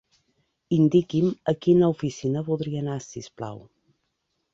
[0.77, 3.61] Indiqui'm a quina oficina voldria anar, si us plau.